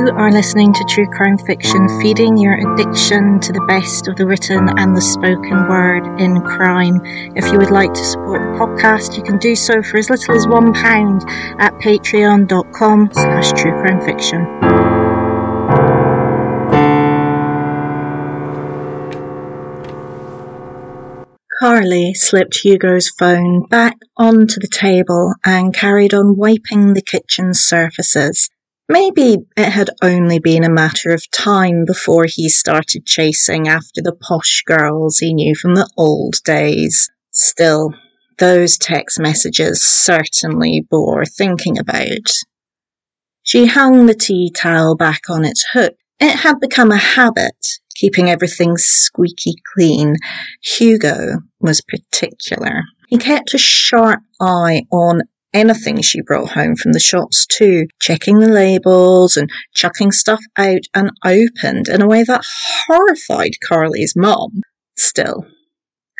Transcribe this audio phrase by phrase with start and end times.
[0.00, 4.26] You are listening to True Crime Fiction, feeding your addiction to the best of the
[4.26, 7.02] written and the spoken word in crime.
[7.36, 10.34] If you would like to support the podcast, you can do so for as little
[10.34, 11.24] as one pound
[11.60, 14.46] at patreon.com slash true crime fiction.
[21.60, 28.48] Carly slipped Hugo's phone back onto the table and carried on wiping the kitchen surfaces.
[28.90, 34.16] Maybe it had only been a matter of time before he started chasing after the
[34.20, 37.08] posh girls he knew from the old days.
[37.30, 37.94] Still,
[38.38, 42.32] those text messages certainly bore thinking about.
[43.44, 45.94] She hung the tea towel back on its hook.
[46.18, 50.16] It had become a habit, keeping everything squeaky clean.
[50.62, 52.82] Hugo was particular.
[53.06, 55.20] He kept a sharp eye on
[55.52, 60.82] anything she brought home from the shops too, checking the labels and chucking stuff out
[60.94, 62.44] unopened in a way that
[62.86, 64.62] horrified Carly's mum.
[64.96, 65.46] Still,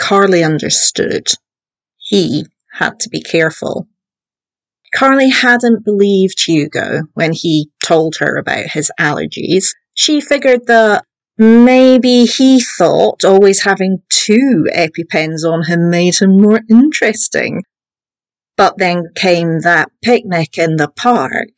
[0.00, 1.28] Carly understood.
[1.98, 3.87] He had to be careful.
[4.95, 9.67] Carly hadn't believed Hugo when he told her about his allergies.
[9.94, 11.05] She figured that
[11.39, 17.62] maybe he thought always having two EpiPens on him made him more interesting.
[18.61, 21.48] But then came that picnic in the park.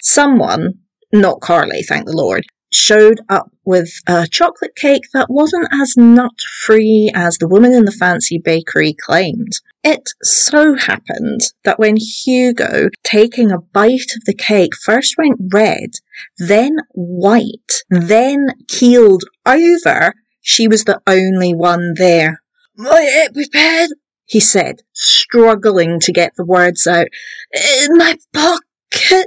[0.00, 0.74] Someone,
[1.12, 6.40] not Carly, thank the Lord, showed up with a chocolate cake that wasn't as nut
[6.64, 9.50] free as the woman in the fancy bakery claimed.
[9.82, 15.90] It so happened that when Hugo, taking a bite of the cake, first went red,
[16.38, 22.40] then white, then keeled over, she was the only one there.
[22.76, 23.88] My EpiPen,
[24.32, 27.06] he said, struggling to get the words out.
[27.52, 29.26] In my pocket.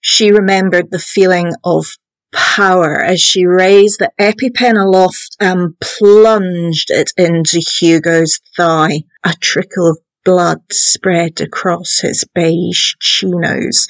[0.00, 1.84] She remembered the feeling of
[2.32, 9.02] power as she raised the EpiPen aloft and plunged it into Hugo's thigh.
[9.22, 13.86] A trickle of blood spread across his beige chinos.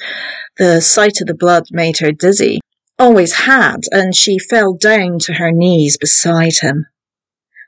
[0.57, 2.59] The sight of the blood made her dizzy.
[2.99, 6.87] Always had, and she fell down to her knees beside him.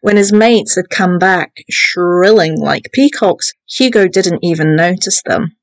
[0.04, 5.56] When his mates had come back, shrilling like peacocks, Hugo didn't even notice them.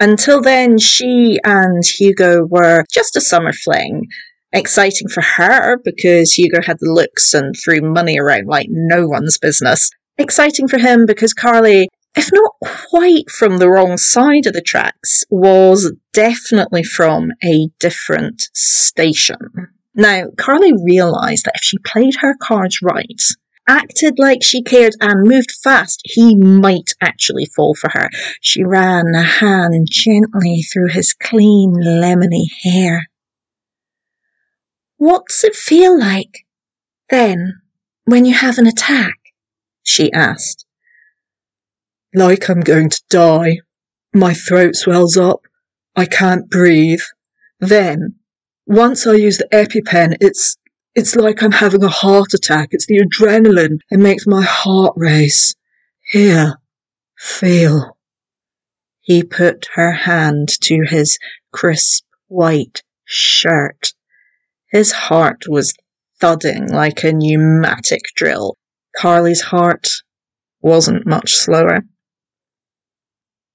[0.00, 4.08] Until then, she and Hugo were just a summer fling.
[4.52, 9.38] Exciting for her because Hugo had the looks and threw money around like no one's
[9.38, 9.92] business.
[10.18, 12.50] Exciting for him because Carly, if not
[12.90, 19.38] quite from the wrong side of the tracks, was definitely from a different station.
[19.94, 23.22] Now, Carly realised that if she played her cards right,
[23.68, 28.08] acted like she cared and moved fast, he might actually fall for her.
[28.40, 33.08] She ran a hand gently through his clean, lemony hair.
[34.96, 36.46] What's it feel like,
[37.10, 37.60] then,
[38.04, 39.16] when you have an attack?
[39.82, 40.64] she asked.
[42.14, 43.58] Like I'm going to die.
[44.14, 45.40] My throat swells up.
[45.96, 47.02] I can't breathe.
[47.58, 48.16] Then,
[48.66, 50.56] once I use the EpiPen, it's
[50.94, 52.68] it's like I'm having a heart attack.
[52.72, 53.78] It's the adrenaline.
[53.90, 55.54] It makes my heart race.
[56.10, 56.58] Here,
[57.16, 57.96] feel.
[59.00, 61.18] He put her hand to his
[61.52, 63.94] crisp white shirt.
[64.70, 65.74] His heart was
[66.20, 68.56] thudding like a pneumatic drill.
[68.96, 69.88] Carly's heart
[70.60, 71.80] wasn't much slower.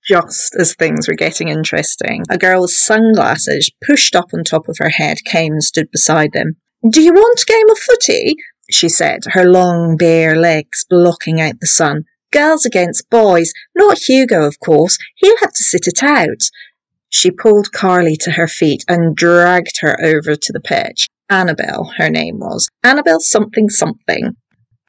[0.05, 4.77] Just as things were getting interesting, a girl with sunglasses pushed up on top of
[4.79, 6.57] her head came and stood beside them.
[6.87, 8.35] Do you want game of footy?
[8.69, 12.03] she said, her long bare legs blocking out the sun.
[12.31, 14.97] Girls against boys, not Hugo, of course.
[15.15, 16.43] He'll have to sit it out.
[17.09, 21.07] She pulled Carly to her feet and dragged her over to the pitch.
[21.29, 22.69] Annabel, her name was.
[22.83, 24.35] Annabel something something.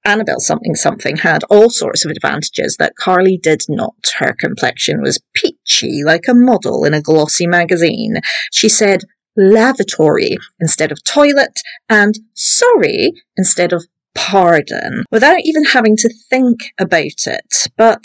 [0.04, 3.94] Annabel something something had all sorts of advantages that Carly did not.
[4.18, 8.16] Her complexion was peachy like a model in a glossy magazine.
[8.52, 9.02] She said,
[9.38, 17.26] lavatory instead of toilet, and sorry instead of pardon, without even having to think about
[17.26, 17.68] it.
[17.76, 18.04] But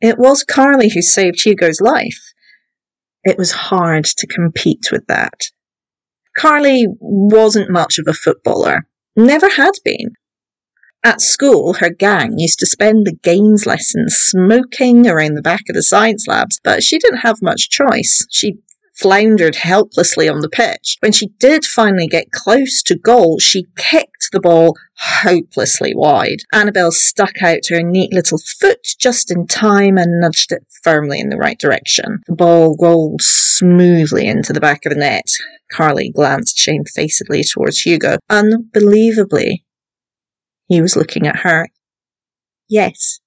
[0.00, 2.32] it was Carly who saved Hugo's life.
[3.24, 5.40] It was hard to compete with that.
[6.38, 8.86] Carly wasn't much of a footballer,
[9.16, 10.10] never had been.
[11.02, 15.76] At school, her gang used to spend the games lessons smoking around the back of
[15.76, 18.26] the science labs, but she didn't have much choice.
[18.30, 18.58] She
[18.98, 20.96] floundered helplessly on the pitch.
[21.00, 26.38] When she did finally get close to goal, she kicked the ball hopelessly wide.
[26.52, 31.28] Annabelle stuck out her neat little foot just in time and nudged it firmly in
[31.28, 32.20] the right direction.
[32.26, 35.28] The ball rolled smoothly into the back of the net.
[35.70, 38.18] Carly glanced shamefacedly towards Hugo.
[38.30, 39.64] Unbelievably,
[40.68, 41.68] he was looking at her.
[42.68, 43.20] Yes,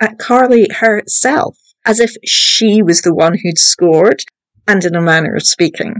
[0.00, 4.22] at Carly herself, as if she was the one who'd scored,
[4.66, 5.94] and in a manner of speaking,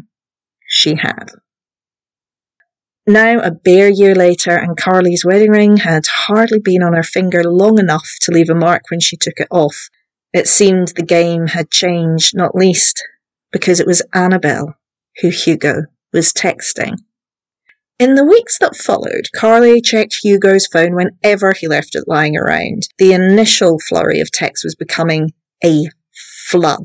[0.69, 1.31] she had.
[3.07, 7.45] Now, a bare year later, and Carly's wedding ring had hardly been on her finger
[7.45, 9.89] long enough to leave a mark when she took it off.
[10.33, 13.01] It seemed the game had changed, not least
[13.53, 14.75] because it was Annabelle
[15.21, 16.97] who Hugo was texting.
[17.99, 22.89] In the weeks that followed, Carly checked Hugo's phone whenever he left it lying around.
[22.99, 25.33] The initial flurry of texts was becoming
[25.65, 25.85] a
[26.49, 26.85] flood.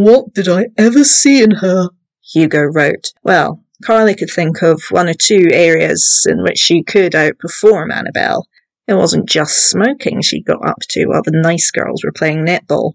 [0.00, 1.88] What did I ever see in her?
[2.22, 3.12] Hugo wrote.
[3.24, 8.46] Well, Carly could think of one or two areas in which she could outperform Annabelle.
[8.86, 12.92] It wasn't just smoking she got up to while the nice girls were playing netball.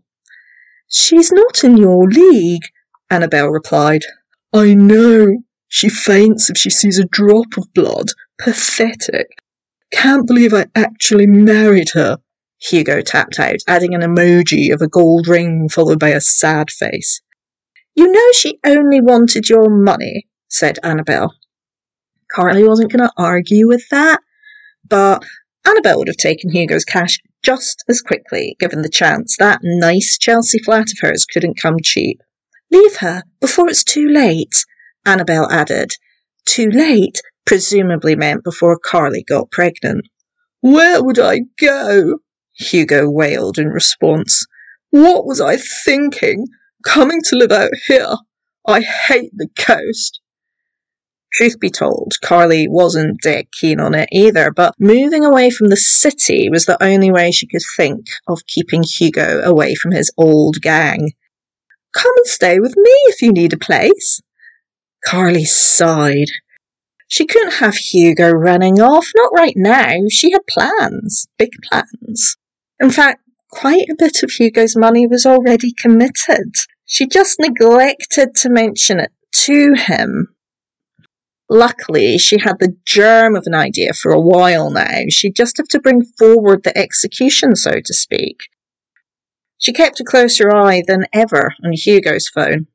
[0.89, 2.63] She's not in your league,
[3.09, 4.03] Annabelle replied.
[4.53, 5.43] I know.
[5.67, 8.07] She faints if she sees a drop of blood.
[8.39, 9.27] Pathetic.
[9.91, 12.19] Can't believe I actually married her.
[12.63, 17.21] Hugo tapped out, adding an emoji of a gold ring followed by a sad face.
[17.95, 21.35] You know she only wanted your money, said Annabelle.
[22.31, 24.19] Carly wasn't going to argue with that,
[24.87, 25.23] but
[25.67, 30.59] Annabelle would have taken Hugo's cash just as quickly, given the chance that nice Chelsea
[30.59, 32.21] flat of hers couldn't come cheap.
[32.71, 34.65] Leave her before it's too late,
[35.05, 35.91] Annabelle added.
[36.45, 40.07] Too late presumably meant before Carly got pregnant.
[40.61, 42.19] Where would I go?
[42.53, 44.45] Hugo wailed in response.
[44.91, 46.47] What was I thinking?
[46.83, 48.15] Coming to live out here?
[48.67, 50.19] I hate the coast.
[51.33, 55.77] Truth be told, Carly wasn't dead keen on it either, but moving away from the
[55.77, 60.61] city was the only way she could think of keeping Hugo away from his old
[60.61, 61.13] gang.
[61.91, 64.21] Come and stay with me if you need a place.
[65.03, 66.29] Carly sighed.
[67.07, 69.93] She couldn't have Hugo running off, not right now.
[70.11, 72.37] She had plans, big plans.
[72.83, 76.53] In fact, quite a bit of Hugo's money was already committed.
[76.83, 79.13] She just neglected to mention it
[79.45, 80.35] to him.
[81.49, 85.03] Luckily, she had the germ of an idea for a while now.
[85.07, 88.49] She'd just have to bring forward the execution, so to speak.
[89.57, 92.67] She kept a closer eye than ever on Hugo's phone.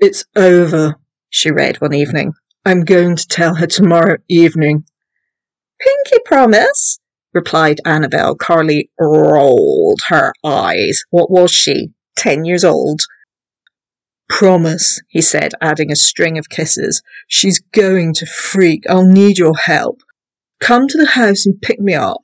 [0.00, 0.96] It's over,
[1.28, 2.32] she read one evening.
[2.64, 4.84] I'm going to tell her tomorrow evening.
[5.78, 6.98] Pinky promise,
[7.32, 8.34] replied Annabel.
[8.34, 11.02] Carly rolled her eyes.
[11.10, 11.90] What was she?
[12.16, 13.02] Ten years old?
[14.28, 17.02] Promise, he said, adding a string of kisses.
[17.26, 18.84] She's going to freak.
[18.88, 20.00] I'll need your help.
[20.60, 22.18] Come to the house and pick me up.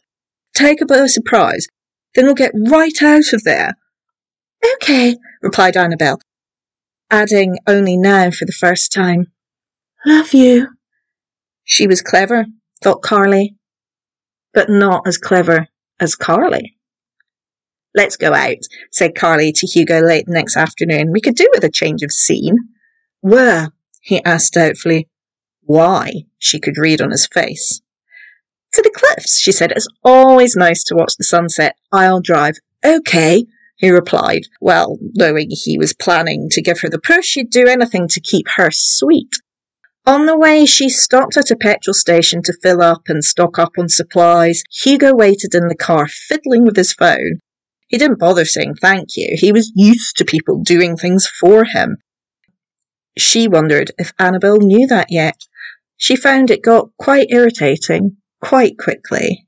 [0.54, 1.66] Take her by surprise.
[2.14, 3.74] Then we'll get right out of there.
[4.74, 6.20] Okay, replied Annabel,
[7.10, 9.26] adding only now for the first time,
[10.06, 10.68] Love you.
[11.64, 12.46] She was clever,
[12.82, 13.57] thought Carly,
[14.58, 15.68] but not as clever
[16.00, 16.76] as Carly.
[17.94, 18.56] Let's go out,
[18.90, 21.12] said Carly to Hugo late the next afternoon.
[21.12, 22.56] We could do with a change of scene.
[23.20, 23.68] Where?
[24.00, 25.06] he asked doubtfully.
[25.60, 26.10] Why?
[26.40, 27.80] She could read on his face.
[28.72, 29.70] To the cliffs, she said.
[29.70, 31.76] It's always nice to watch the sunset.
[31.92, 32.56] I'll drive.
[32.84, 33.46] Okay,
[33.76, 38.08] he replied, well, knowing he was planning to give her the push, he'd do anything
[38.08, 39.30] to keep her sweet.
[40.08, 43.72] On the way, she stopped at a petrol station to fill up and stock up
[43.76, 44.62] on supplies.
[44.72, 47.40] Hugo waited in the car, fiddling with his phone.
[47.88, 49.36] He didn't bother saying thank you.
[49.38, 51.98] He was used to people doing things for him.
[53.18, 55.42] She wondered if Annabelle knew that yet.
[55.98, 59.46] She found it got quite irritating quite quickly.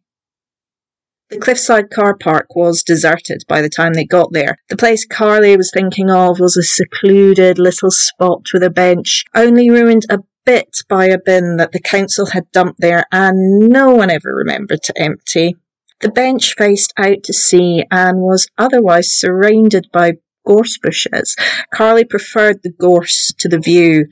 [1.31, 4.59] The cliffside car park was deserted by the time they got there.
[4.69, 9.71] The place Carly was thinking of was a secluded little spot with a bench, only
[9.71, 10.19] ruined a
[10.51, 14.83] bit by a bin that the council had dumped there and no one ever remembered
[14.83, 15.55] to empty.
[16.01, 20.15] The bench faced out to sea and was otherwise surrounded by
[20.45, 21.37] gorse bushes.
[21.73, 24.07] Carly preferred the gorse to the view.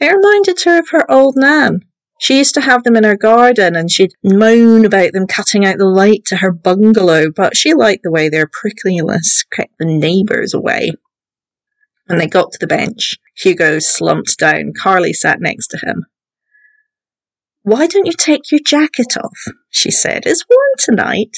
[0.00, 1.82] It reminded her of her old Nan.
[2.18, 5.78] She used to have them in her garden and she'd moan about them cutting out
[5.78, 10.54] the light to her bungalow, but she liked the way their prickliness kept the neighbours
[10.54, 10.90] away.
[12.06, 14.72] When they got to the bench, Hugo slumped down.
[14.76, 16.06] Carly sat next to him.
[17.62, 19.38] Why don't you take your jacket off?
[19.70, 20.24] she said.
[20.26, 21.36] It's warm tonight.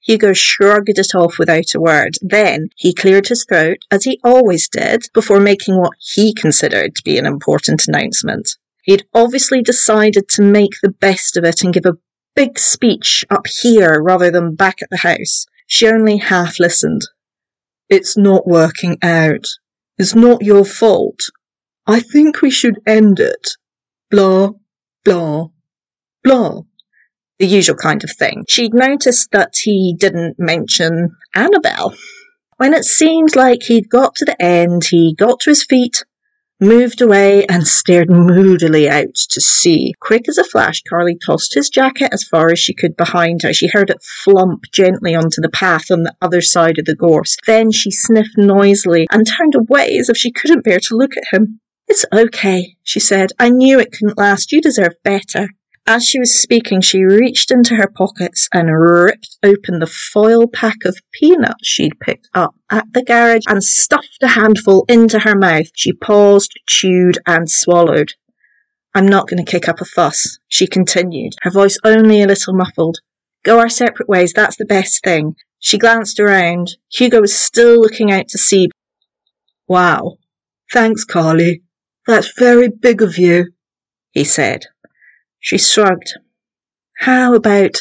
[0.00, 2.14] Hugo shrugged it off without a word.
[2.22, 7.02] Then he cleared his throat, as he always did, before making what he considered to
[7.04, 8.48] be an important announcement.
[8.84, 11.98] He'd obviously decided to make the best of it and give a
[12.34, 15.44] big speech up here rather than back at the house.
[15.66, 17.02] She only half listened.
[17.90, 19.44] It's not working out.
[19.98, 21.20] It's not your fault.
[21.86, 23.48] I think we should end it.
[24.10, 24.52] Blah,
[25.04, 25.48] blah,
[26.22, 26.62] blah.
[27.38, 28.44] The usual kind of thing.
[28.48, 31.94] She'd noticed that he didn't mention Annabel.
[32.58, 36.04] When it seemed like he'd got to the end, he got to his feet,
[36.60, 39.94] moved away and stared moodily out to sea.
[40.00, 43.52] Quick as a flash, Carly tossed his jacket as far as she could behind her.
[43.52, 47.36] She heard it flump gently onto the path on the other side of the gorse.
[47.46, 51.32] Then she sniffed noisily and turned away as if she couldn't bear to look at
[51.32, 51.60] him.
[51.86, 53.30] It's okay, she said.
[53.38, 54.52] I knew it couldn't last.
[54.52, 55.48] You deserve better.
[55.90, 60.84] As she was speaking, she reached into her pockets and ripped open the foil pack
[60.84, 65.68] of peanuts she'd picked up at the garage and stuffed a handful into her mouth.
[65.74, 68.12] She paused, chewed, and swallowed.
[68.94, 72.52] I'm not going to kick up a fuss, she continued, her voice only a little
[72.52, 72.98] muffled.
[73.42, 75.36] Go our separate ways, that's the best thing.
[75.58, 76.76] She glanced around.
[76.92, 78.68] Hugo was still looking out to sea.
[79.66, 80.18] Wow.
[80.70, 81.62] Thanks, Carly.
[82.06, 83.52] That's very big of you,
[84.10, 84.66] he said.
[85.40, 86.14] She shrugged.
[86.98, 87.80] How about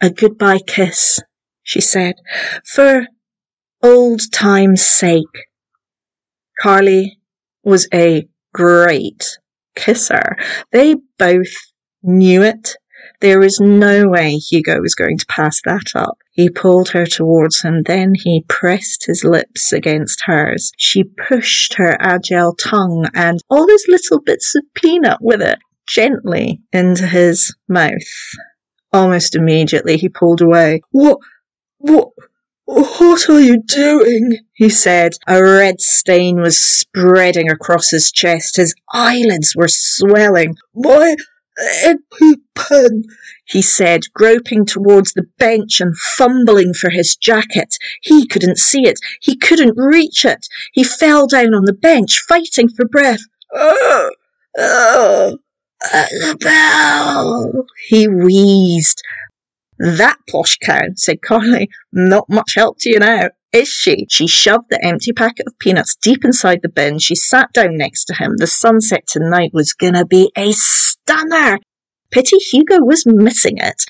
[0.00, 1.20] a goodbye kiss?
[1.62, 2.16] she said,
[2.64, 3.06] for
[3.82, 5.46] old time's sake.
[6.60, 7.18] Carly
[7.62, 9.38] was a great
[9.76, 10.36] kisser.
[10.72, 11.54] They both
[12.02, 12.76] knew it.
[13.20, 16.18] There was no way Hugo was going to pass that up.
[16.32, 20.72] He pulled her towards him, then he pressed his lips against hers.
[20.76, 26.60] She pushed her agile tongue and all those little bits of peanut with it gently
[26.72, 27.90] into his mouth.
[28.92, 30.82] Almost immediately he pulled away.
[30.90, 31.18] What?
[31.78, 32.10] What?
[32.64, 34.38] What are you doing?
[34.54, 35.14] he said.
[35.26, 38.56] A red stain was spreading across his chest.
[38.56, 40.56] His eyelids were swelling.
[40.74, 41.16] My
[41.58, 43.02] EpiPen,
[43.44, 47.76] he said, groping towards the bench and fumbling for his jacket.
[48.00, 48.98] He couldn't see it.
[49.20, 50.46] He couldn't reach it.
[50.72, 53.20] He fell down on the bench, fighting for breath.
[53.54, 54.10] Oh,
[54.56, 55.38] oh.
[55.92, 57.66] Annabel!
[57.88, 59.02] He wheezed.
[59.78, 61.68] That posh cow, said Carly.
[61.92, 64.06] Not much help to you now, is she?
[64.08, 66.98] She shoved the empty packet of peanuts deep inside the bin.
[66.98, 68.36] She sat down next to him.
[68.36, 71.58] The sunset tonight was gonna be a stunner.
[72.10, 73.84] Pity Hugo was missing it.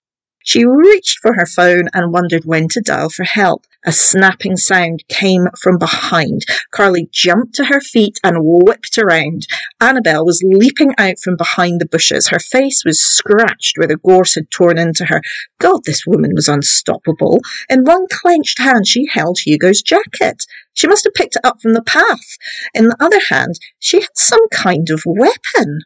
[0.44, 3.66] She reached for her phone and wondered when to dial for help.
[3.84, 6.44] A snapping sound came from behind.
[6.70, 9.48] Carly jumped to her feet and whipped around.
[9.80, 12.28] Annabel was leaping out from behind the bushes.
[12.28, 15.20] Her face was scratched where the gorse had torn into her.
[15.58, 17.40] God, this woman was unstoppable.
[17.68, 20.44] In one clenched hand, she held Hugo's jacket.
[20.74, 22.36] She must have picked it up from the path.
[22.74, 25.80] In the other hand, she had some kind of weapon.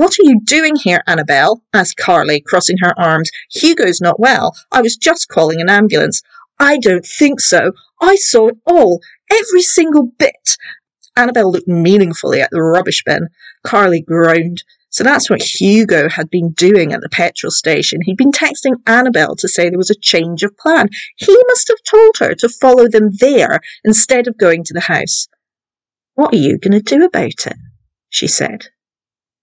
[0.00, 1.62] What are you doing here, Annabel?
[1.74, 3.30] asked Carly, crossing her arms.
[3.50, 4.56] Hugo's not well.
[4.72, 6.22] I was just calling an ambulance.
[6.58, 7.72] I don't think so.
[8.00, 9.02] I saw it all.
[9.30, 10.56] Every single bit.
[11.16, 13.28] Annabel looked meaningfully at the rubbish bin.
[13.62, 14.64] Carly groaned.
[14.88, 18.00] So that's what Hugo had been doing at the petrol station.
[18.00, 20.88] He'd been texting Annabel to say there was a change of plan.
[21.16, 25.28] He must have told her to follow them there instead of going to the house.
[26.14, 27.56] What are you going to do about it?
[28.08, 28.68] she said.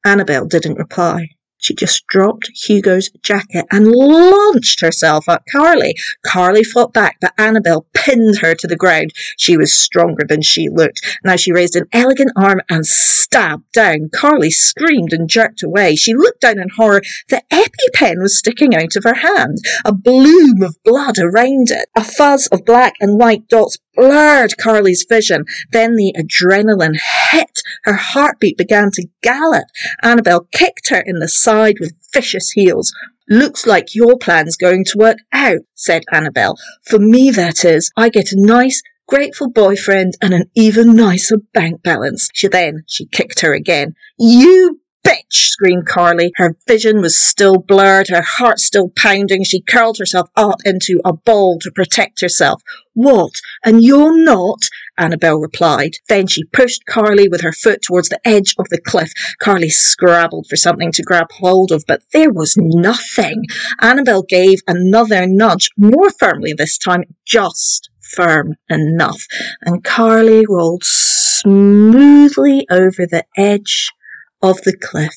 [0.08, 1.28] Annabel didn't reply.
[1.58, 5.96] She just dropped Hugo's jacket and launched herself at Carly.
[6.26, 9.12] Carly fought back, but Annabel pinned her to the ground.
[9.38, 11.02] She was stronger than she looked.
[11.26, 14.10] Now she raised an elegant arm and stabbed down.
[14.14, 15.96] Carly screamed and jerked away.
[15.98, 17.02] She looked down in horror.
[17.28, 21.90] The EpiPen was sticking out of her hand, a bloom of blood around it.
[21.98, 25.44] A fuzz of black and white dots blurred Carly's vision.
[25.72, 26.98] Then the adrenaline
[27.32, 27.62] hit.
[27.84, 29.66] Her heartbeat began to gallop.
[30.02, 32.94] Annabel kicked her in the side with vicious heels.
[33.30, 36.58] Looks like your plan's going to work out, said Annabel.
[36.86, 37.92] For me, that is.
[37.98, 42.30] I get a nice, grateful boyfriend and an even nicer bank balance.
[42.34, 43.96] She then, she kicked her again.
[44.18, 45.48] You bitch!
[45.58, 46.32] screamed Carly.
[46.36, 49.44] Her vision was still blurred, her heart still pounding.
[49.44, 52.62] She curled herself up into a ball to protect herself.
[52.94, 53.32] What?
[53.64, 54.70] And you're not?
[54.98, 55.94] Annabel replied.
[56.10, 59.12] Then she pushed Carly with her foot towards the edge of the cliff.
[59.40, 63.46] Carly scrabbled for something to grab hold of, but there was nothing.
[63.82, 69.26] Annabel gave another nudge, more firmly this time, just firm enough,
[69.64, 73.92] and Carly rolled smoothly over the edge
[74.42, 75.16] of the cliff.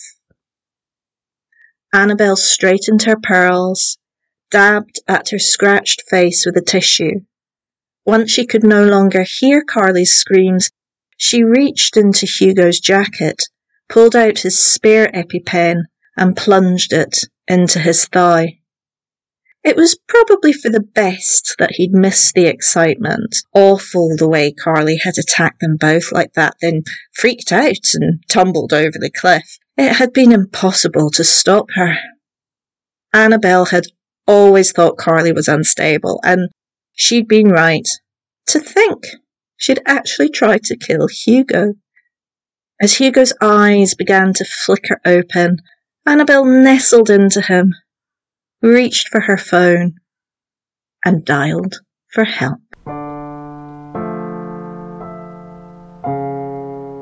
[1.93, 3.99] Annabel straightened her pearls,
[4.51, 7.21] dabbed at her scratched face with a tissue.
[8.07, 10.71] Once she could no longer hear Carly's screams,
[11.17, 13.43] she reached into Hugo's jacket,
[13.89, 15.83] pulled out his spare EpiPen,
[16.17, 18.60] and plunged it into his thigh.
[19.63, 23.37] It was probably for the best that he'd missed the excitement.
[23.55, 28.73] Awful the way Carly had attacked them both like that, then freaked out and tumbled
[28.73, 29.59] over the cliff.
[29.77, 31.95] It had been impossible to stop her.
[33.13, 33.85] Annabelle had
[34.27, 36.49] always thought Carly was unstable, and
[36.95, 37.87] she'd been right.
[38.49, 39.05] To think
[39.57, 41.75] she'd actually tried to kill Hugo.
[42.81, 45.59] As Hugo's eyes began to flicker open,
[46.07, 47.75] Annabelle nestled into him
[48.63, 49.95] reached for her phone,
[51.05, 51.77] and dialed
[52.09, 52.61] for help.